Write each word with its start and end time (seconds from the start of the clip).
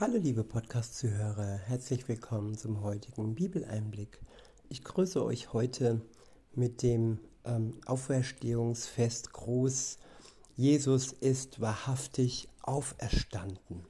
Hallo 0.00 0.16
liebe 0.16 0.44
Podcast-Zuhörer, 0.44 1.58
herzlich 1.66 2.08
willkommen 2.08 2.56
zum 2.56 2.80
heutigen 2.82 3.34
Bibeleinblick. 3.34 4.18
Ich 4.70 4.82
grüße 4.82 5.22
euch 5.22 5.52
heute 5.52 6.00
mit 6.54 6.82
dem 6.82 7.18
ähm, 7.44 7.74
Auferstehungsfest 7.84 9.34
Groß. 9.34 9.98
Jesus 10.56 11.12
ist 11.12 11.60
wahrhaftig 11.60 12.48
auferstanden. 12.62 13.84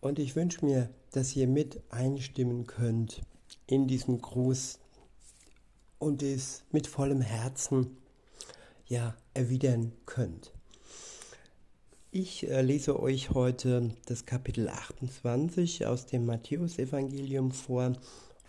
Und 0.00 0.18
ich 0.18 0.34
wünsche 0.34 0.64
mir, 0.64 0.88
dass 1.12 1.36
ihr 1.36 1.46
mit 1.46 1.82
einstimmen 1.90 2.66
könnt 2.66 3.20
in 3.66 3.86
diesen 3.86 4.18
Gruß 4.22 4.78
und 5.98 6.22
es 6.22 6.64
mit 6.72 6.86
vollem 6.86 7.20
Herzen 7.20 7.98
ja 8.86 9.14
erwidern 9.34 9.92
könnt. 10.06 10.57
Ich 12.10 12.48
äh, 12.48 12.62
lese 12.62 12.98
euch 12.98 13.32
heute 13.32 13.90
das 14.06 14.24
Kapitel 14.24 14.70
28 14.70 15.84
aus 15.84 16.06
dem 16.06 16.24
Matthäusevangelium 16.24 17.52
vor 17.52 17.92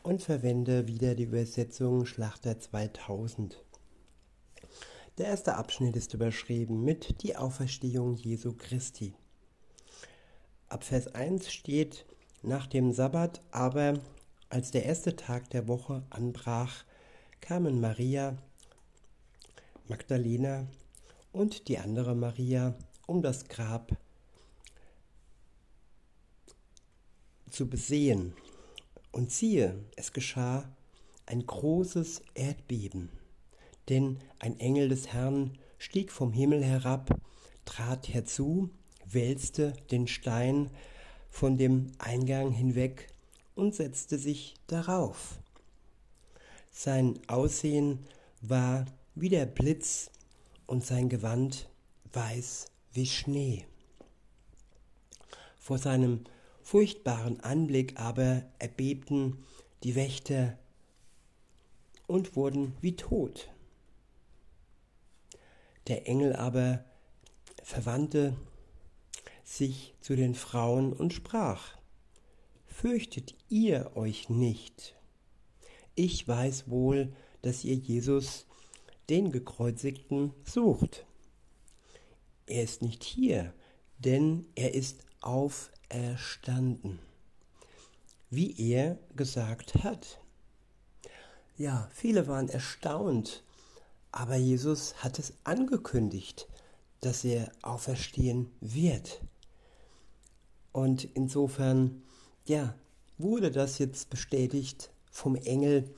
und 0.01 0.21
verwende 0.21 0.87
wieder 0.87 1.13
die 1.13 1.23
Übersetzung 1.23 2.05
Schlachter 2.05 2.57
2000. 2.57 3.61
Der 5.17 5.25
erste 5.25 5.55
Abschnitt 5.55 5.97
ist 5.97 6.13
überschrieben 6.13 6.85
mit 6.85 7.21
Die 7.21 7.35
Auferstehung 7.35 8.15
Jesu 8.15 8.53
Christi. 8.53 9.13
Ab 10.69 10.85
Vers 10.85 11.13
1 11.13 11.51
steht, 11.51 12.05
nach 12.41 12.65
dem 12.65 12.93
Sabbat 12.93 13.41
aber, 13.51 13.99
als 14.47 14.71
der 14.71 14.85
erste 14.85 15.17
Tag 15.17 15.49
der 15.49 15.67
Woche 15.67 16.03
anbrach, 16.11 16.85
kamen 17.41 17.81
Maria, 17.81 18.37
Magdalena 19.89 20.65
und 21.33 21.67
die 21.67 21.77
andere 21.77 22.15
Maria 22.15 22.73
um 23.09 23.21
das 23.23 23.47
Grab 23.47 23.97
zu 27.49 27.67
besehen. 27.67 28.33
Und 29.11 29.31
siehe, 29.31 29.83
es 29.95 30.13
geschah 30.13 30.69
ein 31.25 31.45
großes 31.45 32.21
Erdbeben, 32.35 33.09
denn 33.89 34.19
ein 34.37 34.59
Engel 34.59 34.89
des 34.89 35.07
Herrn 35.07 35.57
stieg 35.79 36.11
vom 36.11 36.31
Himmel 36.31 36.63
herab, 36.63 37.19
trat 37.65 38.07
herzu, 38.09 38.69
wälzte 39.05 39.73
den 39.89 40.07
Stein 40.07 40.69
von 41.31 41.57
dem 41.57 41.91
Eingang 41.97 42.51
hinweg 42.51 43.07
und 43.55 43.73
setzte 43.73 44.19
sich 44.19 44.53
darauf. 44.67 45.39
Sein 46.69 47.19
Aussehen 47.27 48.05
war 48.41 48.85
wie 49.15 49.29
der 49.29 49.47
Blitz 49.47 50.11
und 50.67 50.85
sein 50.85 51.09
Gewand 51.09 51.67
weiß 52.13 52.67
wie 52.93 53.05
Schnee. 53.05 53.65
Vor 55.59 55.77
seinem 55.77 56.23
furchtbaren 56.61 57.39
Anblick 57.41 57.99
aber 57.99 58.43
erbebten 58.59 59.43
die 59.83 59.95
Wächter 59.95 60.57
und 62.07 62.35
wurden 62.35 62.75
wie 62.81 62.95
tot. 62.95 63.49
Der 65.87 66.07
Engel 66.07 66.35
aber 66.35 66.83
verwandte 67.63 68.35
sich 69.43 69.95
zu 70.01 70.15
den 70.15 70.35
Frauen 70.35 70.93
und 70.93 71.13
sprach, 71.13 71.77
Fürchtet 72.67 73.35
ihr 73.49 73.91
euch 73.95 74.29
nicht. 74.29 74.95
Ich 75.95 76.27
weiß 76.27 76.69
wohl, 76.69 77.13
dass 77.41 77.65
ihr 77.65 77.75
Jesus, 77.75 78.45
den 79.09 79.31
Gekreuzigten, 79.31 80.33
sucht. 80.45 81.05
Er 82.49 82.63
ist 82.63 82.81
nicht 82.81 83.03
hier, 83.03 83.53
denn 83.99 84.47
er 84.55 84.73
ist 84.73 85.03
auferstanden, 85.21 86.97
wie 88.31 88.71
er 88.71 88.97
gesagt 89.15 89.83
hat. 89.83 90.19
Ja, 91.57 91.87
viele 91.93 92.25
waren 92.25 92.49
erstaunt, 92.49 93.43
aber 94.11 94.35
Jesus 94.35 94.95
hat 95.03 95.19
es 95.19 95.33
angekündigt, 95.43 96.47
dass 97.01 97.23
er 97.23 97.51
auferstehen 97.61 98.49
wird. 98.61 99.21
Und 100.71 101.03
insofern, 101.13 102.01
ja, 102.45 102.73
wurde 103.19 103.51
das 103.51 103.77
jetzt 103.77 104.09
bestätigt 104.09 104.89
vom 105.11 105.35
Engel 105.35 105.93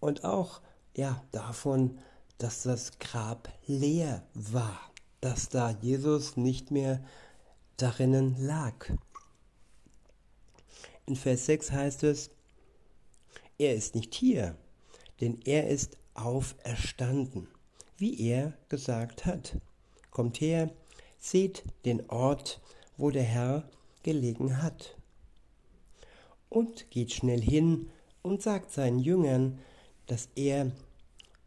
und 0.00 0.24
auch, 0.24 0.60
ja, 0.96 1.22
davon, 1.30 2.00
dass 2.38 2.64
das 2.64 2.98
Grab 2.98 3.48
leer 3.68 4.26
war 4.34 4.90
dass 5.24 5.48
da 5.48 5.70
Jesus 5.70 6.36
nicht 6.36 6.70
mehr 6.70 7.02
darinnen 7.78 8.36
lag. 8.38 8.92
In 11.06 11.16
Vers 11.16 11.46
6 11.46 11.72
heißt 11.72 12.02
es, 12.02 12.28
er 13.56 13.74
ist 13.74 13.94
nicht 13.94 14.14
hier, 14.14 14.54
denn 15.22 15.40
er 15.46 15.68
ist 15.68 15.96
auferstanden, 16.12 17.48
wie 17.96 18.20
er 18.20 18.52
gesagt 18.68 19.24
hat. 19.24 19.56
Kommt 20.10 20.42
her, 20.42 20.70
seht 21.18 21.64
den 21.86 22.10
Ort, 22.10 22.60
wo 22.98 23.10
der 23.10 23.22
Herr 23.22 23.66
gelegen 24.02 24.62
hat. 24.62 24.94
Und 26.50 26.90
geht 26.90 27.14
schnell 27.14 27.40
hin 27.40 27.90
und 28.20 28.42
sagt 28.42 28.72
seinen 28.72 28.98
Jüngern, 28.98 29.58
dass 30.04 30.28
er 30.34 30.70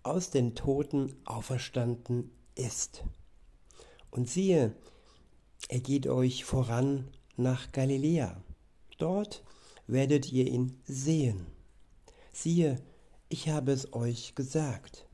aus 0.01 0.31
den 0.31 0.55
Toten 0.55 1.15
auferstanden 1.25 2.31
ist. 2.55 3.03
Und 4.11 4.29
siehe, 4.29 4.75
er 5.69 5.79
geht 5.79 6.07
euch 6.07 6.45
voran 6.45 7.09
nach 7.35 7.71
Galiläa. 7.71 8.41
Dort 8.97 9.43
werdet 9.85 10.31
ihr 10.31 10.47
ihn 10.47 10.79
sehen. 10.85 11.47
Siehe, 12.31 12.81
ich 13.29 13.49
habe 13.49 13.71
es 13.71 13.93
euch 13.93 14.35
gesagt. 14.35 15.07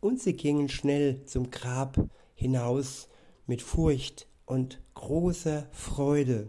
Und 0.00 0.20
sie 0.20 0.34
gingen 0.34 0.68
schnell 0.68 1.24
zum 1.24 1.50
Grab 1.50 2.08
hinaus 2.34 3.08
mit 3.46 3.62
Furcht 3.62 4.26
und 4.46 4.80
großer 4.94 5.68
Freude 5.72 6.48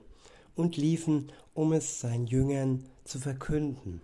und 0.56 0.78
liefen, 0.78 1.32
um 1.54 1.74
es 1.74 2.00
seinen 2.00 2.28
Jüngern 2.28 2.86
zu 3.04 3.20
verkünden. 3.20 4.02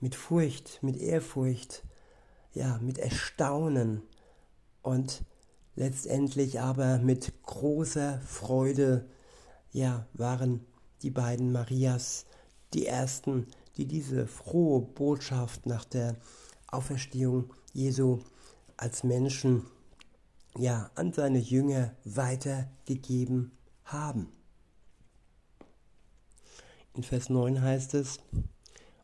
Mit 0.00 0.14
Furcht, 0.14 0.82
mit 0.82 0.96
Ehrfurcht, 0.96 1.84
ja, 2.52 2.78
mit 2.78 2.98
Erstaunen 2.98 4.02
und 4.82 5.22
Letztendlich 5.76 6.58
aber 6.58 6.98
mit 6.98 7.32
großer 7.42 8.18
Freude, 8.22 9.06
ja, 9.72 10.06
waren 10.14 10.64
die 11.02 11.10
beiden 11.10 11.52
Marias 11.52 12.24
die 12.72 12.86
ersten, 12.86 13.46
die 13.76 13.84
diese 13.84 14.26
frohe 14.26 14.80
Botschaft 14.80 15.66
nach 15.66 15.84
der 15.84 16.16
Auferstehung 16.66 17.52
Jesu 17.74 18.20
als 18.78 19.04
Menschen 19.04 19.66
ja 20.56 20.90
an 20.94 21.12
seine 21.12 21.38
Jünger 21.38 21.94
weitergegeben 22.04 23.52
haben. 23.84 24.32
In 26.94 27.02
Vers 27.02 27.28
9 27.28 27.60
heißt 27.60 27.92
es, 27.94 28.18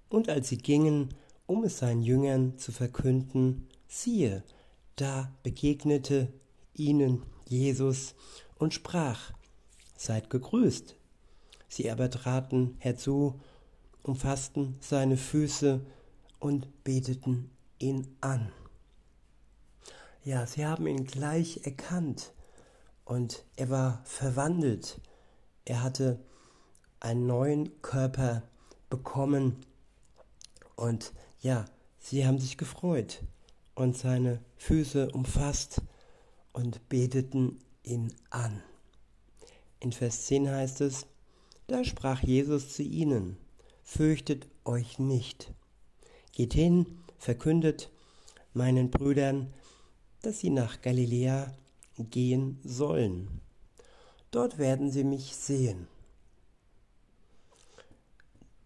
und 0.08 0.30
als 0.30 0.48
sie 0.48 0.56
gingen, 0.56 1.14
um 1.44 1.64
es 1.64 1.78
seinen 1.78 2.00
Jüngern 2.00 2.56
zu 2.56 2.72
verkünden, 2.72 3.68
siehe, 3.88 4.42
da 4.96 5.30
begegnete 5.42 6.32
ihnen 6.74 7.22
Jesus 7.48 8.14
und 8.58 8.74
sprach, 8.74 9.32
Seid 9.96 10.30
gegrüßt. 10.30 10.96
Sie 11.68 11.90
aber 11.90 12.10
traten 12.10 12.74
herzu, 12.78 13.40
umfassten 14.02 14.76
seine 14.80 15.16
Füße 15.16 15.80
und 16.40 16.84
beteten 16.84 17.50
ihn 17.78 18.16
an. 18.20 18.52
Ja, 20.24 20.46
sie 20.46 20.66
haben 20.66 20.86
ihn 20.86 21.04
gleich 21.04 21.60
erkannt 21.64 22.32
und 23.04 23.44
er 23.56 23.70
war 23.70 24.02
verwandelt. 24.04 25.00
Er 25.64 25.82
hatte 25.82 26.18
einen 27.00 27.26
neuen 27.26 27.80
Körper 27.82 28.42
bekommen 28.90 29.64
und 30.76 31.12
ja, 31.40 31.64
sie 31.98 32.26
haben 32.26 32.38
sich 32.38 32.58
gefreut 32.58 33.22
und 33.74 33.96
seine 33.96 34.40
Füße 34.56 35.10
umfasst 35.10 35.82
und 36.52 36.88
beteten 36.88 37.58
ihn 37.82 38.12
an. 38.30 38.62
In 39.80 39.92
Vers 39.92 40.26
10 40.26 40.50
heißt 40.50 40.80
es, 40.82 41.06
da 41.66 41.84
sprach 41.84 42.22
Jesus 42.22 42.74
zu 42.74 42.82
ihnen, 42.82 43.36
fürchtet 43.82 44.46
euch 44.64 44.98
nicht. 44.98 45.52
Geht 46.32 46.54
hin, 46.54 46.86
verkündet 47.18 47.90
meinen 48.54 48.90
Brüdern, 48.90 49.52
dass 50.22 50.40
sie 50.40 50.50
nach 50.50 50.82
Galiläa 50.82 51.52
gehen 51.98 52.60
sollen. 52.64 53.40
Dort 54.30 54.58
werden 54.58 54.90
sie 54.90 55.04
mich 55.04 55.34
sehen. 55.36 55.88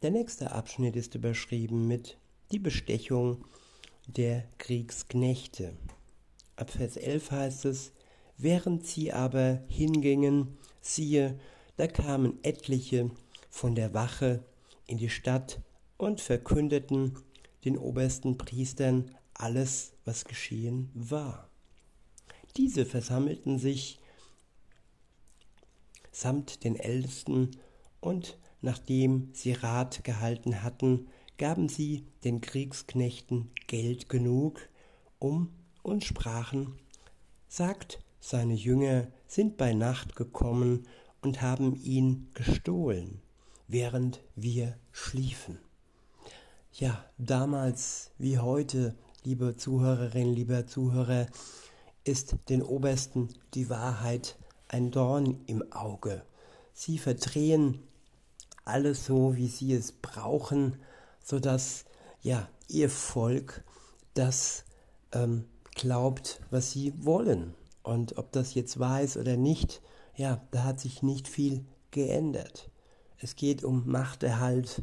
Der 0.03 0.11
nächste 0.11 0.53
Abschnitt 0.53 0.95
ist 0.95 1.15
überschrieben 1.15 1.89
mit 1.89 2.19
die 2.53 2.59
Bestechung 2.59 3.45
der 4.07 4.45
Kriegsknechte. 4.59 5.73
Ab 6.57 6.71
Vers 6.71 6.97
11 6.97 7.31
heißt 7.31 7.65
es, 7.67 7.93
während 8.39 8.87
sie 8.87 9.13
aber 9.13 9.63
hingingen, 9.69 10.57
siehe, 10.81 11.39
da 11.77 11.87
kamen 11.87 12.39
etliche 12.43 13.11
von 13.51 13.75
der 13.75 13.93
Wache 13.93 14.43
in 14.87 14.97
die 14.97 15.11
Stadt 15.11 15.61
und 15.99 16.21
verkündeten 16.21 17.19
den 17.65 17.77
obersten 17.77 18.39
Priestern 18.39 19.11
alles, 19.35 19.93
was 20.05 20.25
geschehen 20.25 20.91
war. 20.95 21.51
Diese 22.57 22.87
versammelten 22.87 23.59
sich 23.59 23.99
samt 26.11 26.65
den 26.65 26.77
Ältesten 26.77 27.51
und 28.01 28.39
nachdem 28.63 29.29
sie 29.35 29.53
Rat 29.53 30.05
gehalten 30.05 30.63
hatten, 30.63 31.09
gaben 31.37 31.69
sie 31.69 32.07
den 32.25 32.41
Kriegsknechten 32.41 33.51
Geld 33.67 34.09
genug, 34.09 34.71
um 35.19 35.51
und 35.87 36.05
sprachen, 36.05 36.77
sagt, 37.47 38.01
seine 38.19 38.55
Jünger 38.55 39.07
sind 39.29 39.57
bei 39.57 39.73
Nacht 39.73 40.17
gekommen 40.17 40.89
und 41.23 41.43
haben 41.43 41.77
ihn 41.77 42.29
gestohlen, 42.35 43.21
während 43.69 44.21
wir 44.35 44.77
schliefen. 44.91 45.61
Ja, 46.73 47.05
damals 47.19 48.11
wie 48.19 48.41
heute, 48.41 48.97
liebe 49.23 49.57
Zuhörerinnen, 49.57 50.35
lieber 50.35 50.67
Zuhörer, 50.67 51.29
ist 52.03 52.35
den 52.49 52.63
Obersten 52.63 53.29
die 53.55 53.71
Wahrheit 53.71 54.37
ein 54.67 54.91
Dorn 54.91 55.41
im 55.47 55.73
Auge. 55.73 56.23
Sie 56.73 56.99
verdrehen 56.99 57.81
alles 58.65 59.07
so, 59.07 59.37
wie 59.37 59.47
sie 59.47 59.73
es 59.73 59.93
brauchen, 59.93 60.81
sodass 61.23 61.85
ja 62.23 62.49
ihr 62.67 62.91
Volk 62.91 63.63
das 64.15 64.65
ähm, 65.13 65.45
glaubt, 65.77 66.41
was 66.51 66.73
sie 66.73 66.93
wollen. 67.05 67.55
Und 67.85 68.19
ob 68.19 68.33
das 68.33 68.55
jetzt 68.55 68.77
ist 68.77 69.17
oder 69.17 69.37
nicht, 69.37 69.81
ja, 70.17 70.41
da 70.51 70.65
hat 70.65 70.81
sich 70.81 71.03
nicht 71.03 71.29
viel 71.29 71.65
geändert. 71.93 72.69
Es 73.19 73.37
geht 73.37 73.63
um 73.63 73.87
Machterhalt. 73.87 74.83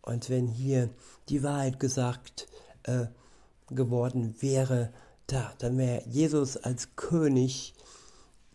Und 0.00 0.30
wenn 0.30 0.46
hier 0.46 0.88
die 1.28 1.42
Wahrheit 1.42 1.78
gesagt 1.78 2.48
äh, 2.84 3.06
geworden 3.68 4.34
wäre, 4.40 4.92
da, 5.26 5.52
dann 5.58 5.76
wäre 5.76 6.02
Jesus 6.08 6.56
als 6.56 6.96
König 6.96 7.74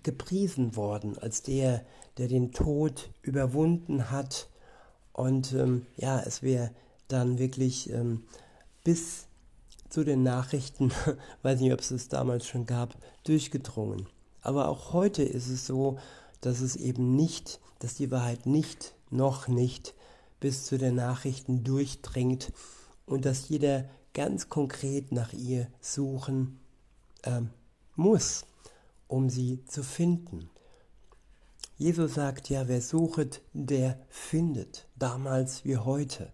gepriesen 0.01 0.75
worden, 0.75 1.18
als 1.19 1.44
der, 1.44 1.85
der 2.18 2.27
den 2.27 2.51
Tod 2.51 3.12
überwunden 3.21 4.09
hat. 4.09 4.50
Und 5.12 5.53
ähm, 5.53 5.85
ja, 5.95 6.19
es 6.19 6.41
wäre 6.41 6.71
dann 7.07 7.38
wirklich 7.38 7.91
ähm, 7.91 8.24
bis 8.83 9.27
zu 9.94 10.04
den 10.04 10.24
Nachrichten, 10.24 10.92
weiß 11.44 11.60
nicht, 11.60 11.72
ob 11.72 11.80
es 11.80 11.92
es 11.92 12.10
damals 12.10 12.48
schon 12.48 12.66
gab, 12.66 12.98
durchgedrungen. 13.25 14.07
Aber 14.42 14.68
auch 14.68 14.92
heute 14.92 15.22
ist 15.22 15.50
es 15.50 15.68
so, 15.68 16.00
dass 16.42 16.62
es 16.62 16.75
eben 16.75 17.16
nicht, 17.16 17.60
dass 17.78 17.94
die 17.94 18.10
Wahrheit 18.10 18.48
nicht, 18.48 18.95
noch 19.12 19.48
nicht 19.48 19.94
bis 20.40 20.66
zu 20.66 20.80
den 20.80 20.95
Nachrichten 20.95 21.63
durchdringt 21.63 22.51
und 23.06 23.25
dass 23.25 23.50
jeder 23.50 23.86
ganz 24.16 24.50
konkret 24.50 25.12
nach 25.12 25.31
ihr 25.31 25.68
suchen 25.80 26.60
ähm, 27.24 27.51
muss, 27.95 28.45
um 29.07 29.30
sie 29.30 29.63
zu 29.66 29.84
finden. 29.84 30.50
Jesus 31.78 32.16
sagt 32.16 32.50
ja, 32.50 32.68
wer 32.68 32.81
suchet, 32.81 33.42
der 33.54 34.00
findet, 34.10 34.88
damals 34.95 35.66
wie 35.66 35.78
heute. 35.78 36.34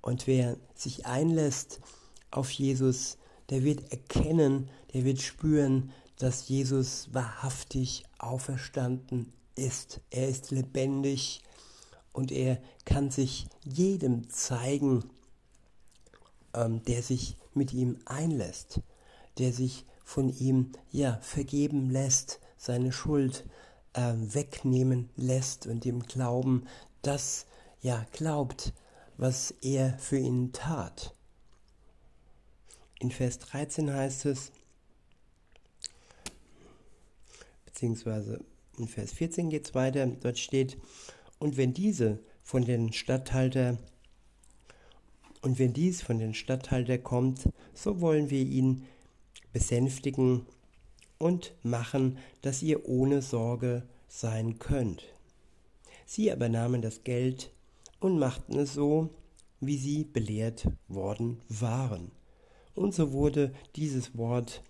Und 0.00 0.26
wer 0.26 0.56
sich 0.74 1.04
einlässt 1.04 1.80
auf 2.30 2.50
Jesus, 2.50 3.18
der 3.50 3.64
wird 3.64 3.90
erkennen, 3.92 4.68
der 4.92 5.04
wird 5.04 5.20
spüren, 5.20 5.92
dass 6.18 6.48
Jesus 6.48 7.08
wahrhaftig 7.12 8.04
auferstanden 8.18 9.32
ist. 9.54 10.00
Er 10.10 10.28
ist 10.28 10.50
lebendig 10.50 11.42
und 12.12 12.32
er 12.32 12.58
kann 12.84 13.10
sich 13.10 13.46
jedem 13.64 14.28
zeigen, 14.28 15.04
ähm, 16.54 16.82
der 16.84 17.02
sich 17.02 17.36
mit 17.54 17.72
ihm 17.72 17.98
einlässt, 18.04 18.80
der 19.38 19.52
sich 19.52 19.84
von 20.04 20.28
ihm 20.28 20.72
ja 20.90 21.18
vergeben 21.22 21.90
lässt, 21.90 22.40
seine 22.56 22.92
Schuld 22.92 23.44
äh, 23.92 24.14
wegnehmen 24.16 25.10
lässt 25.16 25.66
und 25.66 25.84
ihm 25.86 26.02
glauben, 26.02 26.66
dass 27.02 27.46
ja 27.80 28.04
glaubt, 28.12 28.72
was 29.16 29.52
er 29.62 29.98
für 29.98 30.18
ihn 30.18 30.52
tat. 30.52 31.14
In 33.00 33.10
Vers 33.12 33.38
13 33.38 33.92
heißt 33.92 34.26
es, 34.26 34.50
beziehungsweise 37.64 38.40
in 38.76 38.88
Vers 38.88 39.12
14 39.12 39.50
geht 39.50 39.66
es 39.66 39.74
weiter, 39.74 40.06
dort 40.06 40.38
steht, 40.38 40.76
und 41.38 41.56
wenn 41.56 41.72
diese 41.72 42.18
von 42.42 42.64
den 42.64 42.92
Statthalter 42.92 43.78
und 45.42 45.60
wenn 45.60 45.72
dies 45.72 46.02
von 46.02 46.18
den 46.18 46.34
Statthalter 46.34 46.98
kommt, 46.98 47.48
so 47.72 48.00
wollen 48.00 48.30
wir 48.30 48.42
ihn 48.42 48.84
besänftigen 49.52 50.46
und 51.18 51.54
machen, 51.62 52.18
dass 52.42 52.62
ihr 52.62 52.88
ohne 52.88 53.22
Sorge 53.22 53.84
sein 54.08 54.58
könnt. 54.58 55.04
Sie 56.06 56.32
aber 56.32 56.48
nahmen 56.48 56.82
das 56.82 57.04
Geld 57.04 57.52
und 58.00 58.18
machten 58.18 58.58
es 58.58 58.74
so, 58.74 59.10
wie 59.60 59.76
sie 59.76 60.04
belehrt 60.04 60.68
worden 60.88 61.40
waren. 61.48 62.10
Und 62.78 62.94
so 62.94 63.10
wurde 63.10 63.52
dieses 63.74 64.16
Wort 64.16 64.62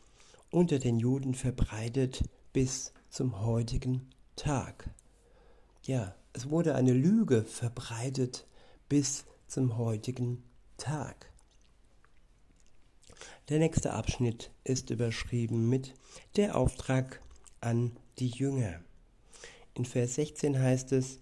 unter 0.50 0.78
den 0.78 0.98
Juden 0.98 1.34
verbreitet 1.34 2.24
bis 2.54 2.94
zum 3.10 3.44
heutigen 3.44 4.08
Tag. 4.34 4.88
Ja, 5.82 6.14
es 6.32 6.48
wurde 6.48 6.74
eine 6.74 6.94
Lüge 6.94 7.42
verbreitet 7.42 8.46
bis 8.88 9.26
zum 9.46 9.76
heutigen 9.76 10.42
Tag. 10.78 11.30
Der 13.50 13.58
nächste 13.58 13.92
Abschnitt 13.92 14.52
ist 14.64 14.88
überschrieben 14.88 15.68
mit 15.68 15.92
der 16.36 16.56
Auftrag 16.56 17.20
an 17.60 17.94
die 18.18 18.28
Jünger. 18.30 18.80
In 19.74 19.84
Vers 19.84 20.14
16 20.14 20.58
heißt 20.58 20.92
es, 20.92 21.20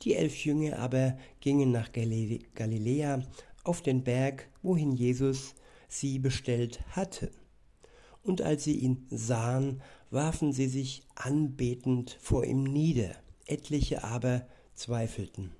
die 0.00 0.14
elf 0.14 0.46
Jünger 0.46 0.78
aber 0.78 1.18
gingen 1.40 1.72
nach 1.72 1.92
Galiläa 1.92 3.22
auf 3.64 3.82
den 3.82 4.02
Berg, 4.02 4.48
wohin 4.62 4.92
Jesus 4.92 5.54
sie 5.92 6.18
bestellt 6.18 6.80
hatte. 6.90 7.30
Und 8.22 8.40
als 8.40 8.64
sie 8.64 8.78
ihn 8.78 9.06
sahen, 9.10 9.82
warfen 10.10 10.52
sie 10.52 10.68
sich 10.68 11.02
anbetend 11.14 12.16
vor 12.20 12.44
ihm 12.44 12.62
nieder, 12.62 13.14
etliche 13.46 14.04
aber 14.04 14.46
zweifelten. 14.74 15.52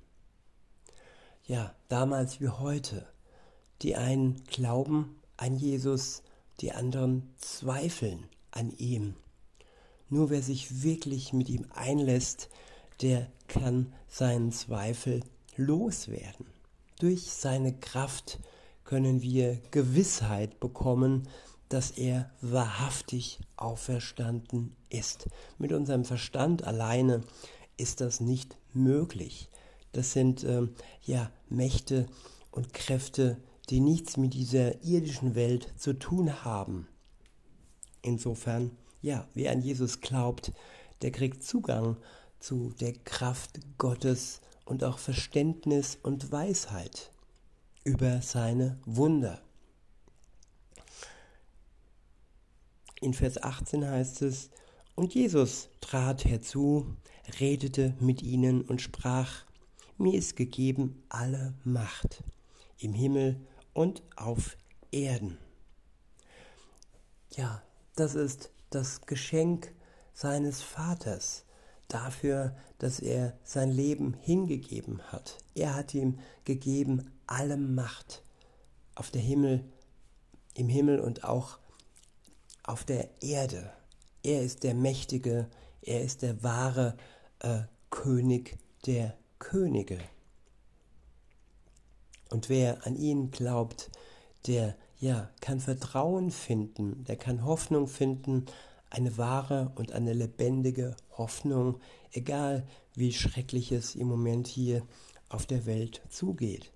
Ja, 1.47 1.75
damals 1.89 2.41
wie 2.41 2.49
heute, 2.49 3.07
die 3.83 3.97
einen 3.97 4.45
glauben 4.45 5.17
an 5.37 5.57
Jesus, 5.57 6.23
die 6.61 6.73
anderen 6.73 7.35
zweifeln 7.37 8.29
an 8.53 8.71
ihm. 8.79 9.17
Nur 10.09 10.31
wer 10.31 10.43
sich 10.43 10.83
wirklich 10.83 11.33
mit 11.33 11.49
ihm 11.49 11.67
einlässt, 11.75 12.49
der 13.01 13.31
kann 13.49 13.93
seinen 14.09 14.53
Zweifel 14.53 15.25
loswerden. 15.57 16.47
Durch 17.01 17.33
seine 17.33 17.75
Kraft 17.75 18.39
können 18.93 19.23
wir 19.23 19.59
Gewissheit 19.71 20.61
bekommen, 20.61 21.27
dass 21.71 21.93
er 21.93 22.31
wahrhaftig 22.43 23.41
auferstanden 23.57 24.77
ist. 24.91 25.31
Mit 25.57 25.73
unserem 25.73 26.05
Verstand 26.05 26.65
alleine 26.65 27.23
ist 27.79 28.03
das 28.03 28.21
nicht 28.21 28.59
möglich. 28.75 29.49
Das 29.93 30.13
sind 30.13 30.45
ähm, 30.45 30.75
ja 31.01 31.31
Mächte 31.49 32.07
und 32.51 32.75
Kräfte, 32.75 33.39
die 33.71 33.81
nichts 33.81 34.19
mit 34.19 34.35
dieser 34.35 34.85
irdischen 34.85 35.35
Welt 35.35 35.73
zu 35.79 35.95
tun 35.95 36.45
haben. 36.45 36.87
Insofern, 38.03 38.73
ja, 39.01 39.27
wer 39.33 39.53
an 39.53 39.63
Jesus 39.63 40.03
glaubt, 40.03 40.53
der 41.01 41.13
kriegt 41.13 41.43
Zugang 41.43 41.97
zu 42.41 42.75
der 42.79 42.93
Kraft 42.93 43.59
Gottes 43.79 44.43
und 44.67 44.85
auch 44.85 44.99
Verständnis 44.99 45.97
und 46.03 46.31
Weisheit 46.31 47.11
über 47.85 48.23
seine 48.23 48.79
Wunder. 48.85 49.43
In 53.01 53.15
Vers 53.15 53.43
18 53.43 53.85
heißt 53.85 54.23
es, 54.23 54.51
und 54.95 55.15
Jesus 55.15 55.71
trat 55.81 56.25
herzu, 56.25 56.97
redete 57.41 57.95
mit 57.99 58.23
ihnen 58.23 58.63
und 58.63 58.81
sprach, 58.81 59.45
mir 59.99 60.15
ist 60.15 60.37
gegeben 60.37 61.03
alle 61.09 61.55
Macht 61.65 62.23
im 62.79 62.95
Himmel 62.95 63.41
und 63.73 64.03
auf 64.17 64.57
Erden. 64.91 65.39
Ja, 67.31 67.63
das 67.97 68.15
ist 68.15 68.51
das 68.71 69.01
Geschenk 69.03 69.75
seines 70.13 70.63
Vaters 70.63 71.45
dafür, 71.95 72.55
dass 72.79 73.01
er 73.01 73.35
sein 73.45 73.71
Leben 73.71 74.15
hingegeben 74.15 75.01
hat. 75.13 75.39
Er 75.55 75.75
hat 75.75 75.95
ihm 75.95 76.19
gegeben 76.45 77.11
alle 77.27 77.57
Macht 77.57 78.23
auf 78.95 79.11
der 79.11 79.23
Himmel, 79.23 79.65
im 80.55 80.69
Himmel 80.69 81.01
und 81.01 81.25
auch 81.25 81.59
auf 82.63 82.85
der 82.85 83.09
Erde. 83.23 83.73
Er 84.23 84.43
ist 84.43 84.63
der 84.63 84.75
Mächtige, 84.75 85.49
er 85.83 86.03
ist 86.03 86.23
der 86.23 86.43
wahre 86.43 86.97
äh, 87.41 87.63
König 87.91 88.59
der 88.87 89.17
Könige. 89.39 89.99
Und 92.31 92.49
wer 92.49 92.87
an 92.87 92.97
ihn 92.97 93.31
glaubt, 93.31 93.91
der 94.47 94.77
ja 94.99 95.31
kann 95.41 95.61
Vertrauen 95.61 96.31
finden, 96.31 97.05
der 97.05 97.17
kann 97.17 97.45
Hoffnung 97.45 97.89
finden, 97.89 98.47
eine 98.93 99.17
wahre 99.17 99.73
und 99.77 99.93
eine 99.93 100.13
lebendige 100.13 100.97
Hoffnung, 101.17 101.81
egal 102.13 102.67
wie 102.95 103.13
schrecklich 103.13 103.73
es 103.73 103.95
im 103.95 104.07
Moment 104.07 104.47
hier 104.47 104.87
auf 105.29 105.47
der 105.47 105.65
Welt 105.65 106.03
zugeht. 106.11 106.73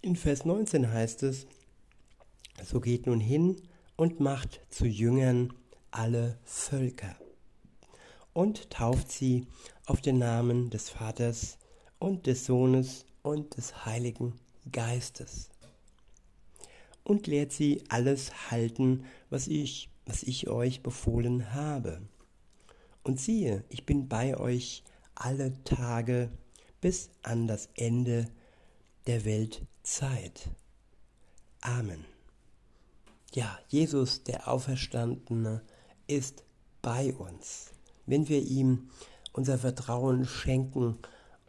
In 0.00 0.14
Vers 0.14 0.44
19 0.44 0.92
heißt 0.92 1.24
es, 1.24 1.46
so 2.64 2.80
geht 2.80 3.06
nun 3.06 3.18
hin 3.18 3.56
und 3.96 4.20
macht 4.20 4.60
zu 4.70 4.86
Jüngern 4.86 5.52
alle 5.90 6.38
Völker 6.44 7.16
und 8.32 8.70
tauft 8.70 9.10
sie 9.10 9.46
auf 9.86 10.00
den 10.00 10.18
Namen 10.18 10.70
des 10.70 10.88
Vaters 10.90 11.58
und 11.98 12.26
des 12.26 12.46
Sohnes 12.46 13.06
und 13.22 13.56
des 13.56 13.84
Heiligen 13.84 14.34
Geistes 14.70 15.50
und 17.06 17.28
lehrt 17.28 17.52
sie 17.52 17.84
alles 17.88 18.50
halten, 18.50 19.04
was 19.30 19.46
ich, 19.46 19.90
was 20.06 20.24
ich 20.24 20.48
euch 20.48 20.82
befohlen 20.82 21.54
habe. 21.54 22.02
Und 23.04 23.20
siehe, 23.20 23.62
ich 23.68 23.86
bin 23.86 24.08
bei 24.08 24.36
euch 24.36 24.82
alle 25.14 25.54
Tage 25.62 26.30
bis 26.80 27.10
an 27.22 27.46
das 27.46 27.68
Ende 27.76 28.26
der 29.06 29.24
Weltzeit. 29.24 30.50
Amen. 31.60 32.04
Ja, 33.32 33.56
Jesus, 33.68 34.24
der 34.24 34.48
Auferstandene, 34.48 35.62
ist 36.08 36.42
bei 36.82 37.14
uns. 37.14 37.70
Wenn 38.06 38.28
wir 38.28 38.42
ihm 38.42 38.90
unser 39.32 39.58
Vertrauen 39.58 40.24
schenken 40.24 40.98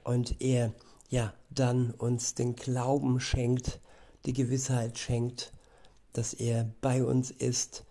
und 0.03 0.39
er 0.39 0.71
ja 1.09 1.33
dann 1.49 1.91
uns 1.91 2.35
den 2.35 2.55
Glauben 2.55 3.19
schenkt, 3.19 3.79
die 4.27 4.33
Gewissheit 4.33 4.99
schenkt, 4.99 5.51
dass 6.13 6.33
er 6.33 6.69
bei 6.81 7.03
uns 7.03 7.31
ist 7.31 7.85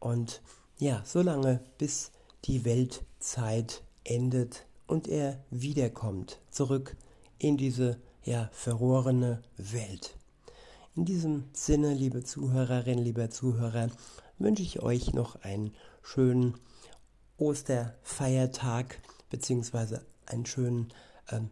und 0.00 0.42
ja, 0.78 1.02
solange 1.06 1.60
bis 1.78 2.10
die 2.44 2.64
Weltzeit 2.64 3.82
endet 4.04 4.66
und 4.86 5.08
er 5.08 5.42
wiederkommt, 5.50 6.40
zurück 6.50 6.96
in 7.38 7.56
diese 7.56 7.98
ja 8.24 8.50
verlorene 8.52 9.42
Welt. 9.56 10.16
In 10.96 11.04
diesem 11.04 11.44
Sinne, 11.52 11.94
liebe 11.94 12.24
Zuhörerinnen, 12.24 13.04
lieber 13.04 13.30
Zuhörer, 13.30 13.90
wünsche 14.38 14.62
ich 14.62 14.82
euch 14.82 15.12
noch 15.14 15.36
einen 15.42 15.74
schönen 16.02 16.54
Osterfeiertag 17.38 19.00
beziehungsweise 19.30 20.04
einen 20.26 20.46
schönen 20.46 20.92
ähm, 21.30 21.50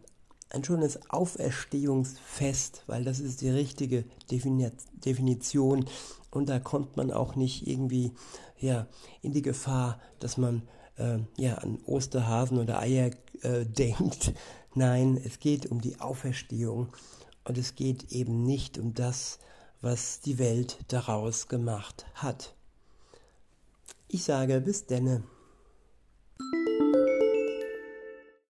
ein 0.55 0.63
schönes 0.63 1.09
Auferstehungsfest, 1.09 2.83
weil 2.87 3.03
das 3.03 3.19
ist 3.19 3.41
die 3.41 3.49
richtige 3.49 4.05
Definition 4.31 5.85
und 6.31 6.49
da 6.49 6.59
kommt 6.59 6.97
man 6.97 7.11
auch 7.11 7.35
nicht 7.35 7.67
irgendwie 7.67 8.13
ja, 8.59 8.87
in 9.21 9.33
die 9.33 9.41
Gefahr, 9.41 9.99
dass 10.19 10.37
man 10.37 10.63
äh, 10.97 11.19
ja, 11.37 11.55
an 11.55 11.79
Osterhasen 11.85 12.57
oder 12.57 12.79
Eier 12.79 13.11
äh, 13.41 13.65
denkt. 13.65 14.33
Nein, 14.73 15.19
es 15.23 15.39
geht 15.39 15.65
um 15.67 15.81
die 15.81 15.99
Auferstehung 15.99 16.89
und 17.43 17.57
es 17.57 17.75
geht 17.75 18.11
eben 18.11 18.43
nicht 18.43 18.77
um 18.77 18.93
das, 18.93 19.39
was 19.81 20.19
die 20.21 20.39
Welt 20.39 20.79
daraus 20.87 21.47
gemacht 21.47 22.05
hat. 22.15 22.55
Ich 24.07 24.23
sage 24.23 24.61
bis 24.61 24.85
denne. 24.85 25.23